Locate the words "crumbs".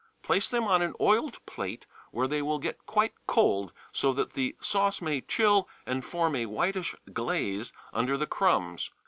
8.25-8.89